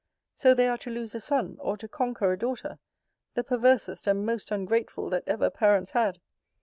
So 0.33 0.55
they 0.55 0.67
are 0.67 0.79
to 0.79 0.89
lose 0.89 1.13
a 1.13 1.19
son, 1.19 1.57
or 1.59 1.77
to 1.77 1.87
conquer 1.87 2.31
a 2.31 2.35
daughter 2.35 2.79
the 3.35 3.43
perversest 3.43 4.07
and 4.07 4.25
most 4.25 4.49
ungrateful 4.49 5.11
that 5.11 5.27
ever 5.27 5.51
parents 5.51 5.91
had! 5.91 6.19